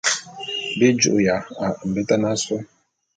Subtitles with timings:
[0.77, 2.59] Bi ju'uya a mbetan asôé.